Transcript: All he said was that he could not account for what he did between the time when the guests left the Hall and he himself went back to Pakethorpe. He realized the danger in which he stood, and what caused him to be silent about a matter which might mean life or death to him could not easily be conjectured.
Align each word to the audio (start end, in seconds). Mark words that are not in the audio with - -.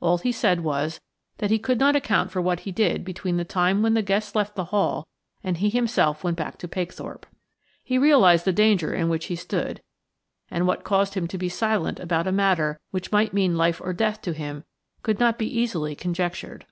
All 0.00 0.18
he 0.18 0.32
said 0.32 0.60
was 0.60 1.00
that 1.38 1.50
he 1.50 1.58
could 1.58 1.78
not 1.80 1.96
account 1.96 2.30
for 2.30 2.42
what 2.42 2.60
he 2.60 2.70
did 2.72 3.06
between 3.06 3.38
the 3.38 3.42
time 3.46 3.80
when 3.80 3.94
the 3.94 4.02
guests 4.02 4.34
left 4.34 4.54
the 4.54 4.66
Hall 4.66 5.08
and 5.42 5.56
he 5.56 5.70
himself 5.70 6.22
went 6.22 6.36
back 6.36 6.58
to 6.58 6.68
Pakethorpe. 6.68 7.24
He 7.82 7.96
realized 7.96 8.44
the 8.44 8.52
danger 8.52 8.92
in 8.92 9.08
which 9.08 9.24
he 9.28 9.34
stood, 9.34 9.80
and 10.50 10.66
what 10.66 10.84
caused 10.84 11.14
him 11.14 11.26
to 11.26 11.38
be 11.38 11.48
silent 11.48 11.98
about 12.00 12.26
a 12.28 12.32
matter 12.32 12.78
which 12.90 13.12
might 13.12 13.32
mean 13.32 13.56
life 13.56 13.80
or 13.82 13.94
death 13.94 14.20
to 14.20 14.34
him 14.34 14.64
could 15.02 15.18
not 15.18 15.40
easily 15.40 15.92
be 15.92 15.96
conjectured. 15.96 16.66